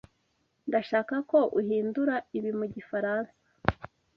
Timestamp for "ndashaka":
0.67-1.15